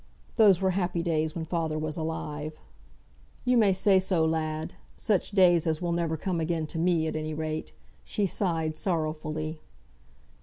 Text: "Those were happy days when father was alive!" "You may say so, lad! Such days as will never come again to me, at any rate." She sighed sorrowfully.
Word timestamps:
"Those 0.35 0.61
were 0.63 0.71
happy 0.71 1.03
days 1.03 1.35
when 1.35 1.45
father 1.45 1.77
was 1.77 1.95
alive!" 1.95 2.57
"You 3.45 3.55
may 3.55 3.71
say 3.71 3.99
so, 3.99 4.25
lad! 4.25 4.73
Such 4.97 5.29
days 5.29 5.67
as 5.67 5.79
will 5.79 5.91
never 5.91 6.17
come 6.17 6.39
again 6.39 6.65
to 6.73 6.79
me, 6.79 7.05
at 7.05 7.15
any 7.15 7.35
rate." 7.35 7.71
She 8.03 8.25
sighed 8.25 8.77
sorrowfully. 8.77 9.61